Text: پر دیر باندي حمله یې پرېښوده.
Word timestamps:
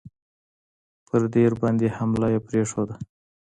پر 1.07 1.21
دیر 1.33 1.51
باندي 1.61 1.87
حمله 1.97 2.27
یې 2.33 2.39
پرېښوده. 2.47 2.95